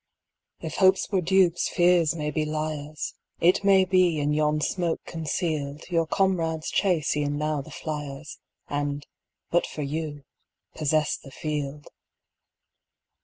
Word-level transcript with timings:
If 0.61 0.77
hopes 0.77 1.11
were 1.11 1.21
dupes, 1.21 1.69
fears 1.69 2.15
may 2.15 2.31
be 2.31 2.43
liars; 2.43 3.13
It 3.39 3.63
may 3.63 3.85
be, 3.85 4.19
in 4.19 4.33
yon 4.33 4.59
smoke 4.59 5.03
conceal'd, 5.05 5.83
Your 5.91 6.07
comrades 6.07 6.71
chase 6.71 7.15
e'en 7.15 7.37
now 7.37 7.61
the 7.61 7.69
fliers, 7.69 8.39
And, 8.67 9.05
but 9.51 9.67
for 9.67 9.83
you, 9.83 10.23
possess 10.73 11.15
the 11.17 11.29
field. 11.29 11.89